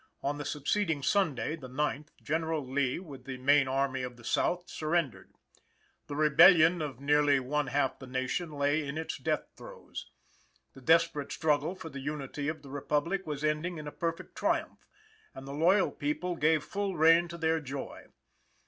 On 0.23 0.39
the 0.39 0.45
succeeding 0.45 1.03
Sunday 1.03 1.55
(the 1.55 1.67
ninth), 1.67 2.09
General 2.23 2.65
Lee 2.67 2.97
with 2.97 3.25
the 3.25 3.37
main 3.37 3.67
Army 3.67 4.01
of 4.01 4.17
the 4.17 4.23
South 4.23 4.67
surrendered. 4.67 5.31
The 6.07 6.15
rebellion 6.15 6.81
of 6.81 6.99
nearly 6.99 7.39
one 7.39 7.67
half 7.67 7.99
the 7.99 8.07
nation 8.07 8.51
lay 8.51 8.83
in 8.83 8.97
its 8.97 9.19
death 9.19 9.45
throes. 9.55 10.09
The 10.73 10.81
desperate 10.81 11.31
struggle 11.31 11.75
for 11.75 11.89
the 11.91 11.99
unity 11.99 12.47
of 12.47 12.63
the 12.63 12.71
Republic 12.71 13.27
was 13.27 13.43
ending 13.43 13.77
in 13.77 13.85
a 13.87 13.91
perfect 13.91 14.35
triumph; 14.35 14.87
and 15.35 15.47
the 15.47 15.53
loyal 15.53 15.91
people 15.91 16.35
gave 16.35 16.63
full 16.63 16.97
rein 16.97 17.27
to 17.27 17.37
their 17.37 17.59
joy. 17.59 18.07